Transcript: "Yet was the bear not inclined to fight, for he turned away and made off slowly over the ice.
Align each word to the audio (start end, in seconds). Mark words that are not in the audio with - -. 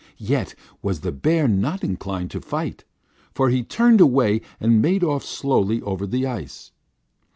"Yet 0.17 0.55
was 0.81 1.01
the 1.01 1.11
bear 1.11 1.47
not 1.47 1.83
inclined 1.83 2.31
to 2.31 2.41
fight, 2.41 2.85
for 3.35 3.49
he 3.49 3.61
turned 3.61 4.01
away 4.01 4.41
and 4.59 4.81
made 4.81 5.03
off 5.03 5.23
slowly 5.23 5.79
over 5.83 6.07
the 6.07 6.25
ice. 6.25 6.71